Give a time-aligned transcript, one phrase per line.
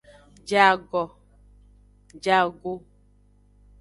[0.47, 0.57] Je
[2.41, 2.63] ago.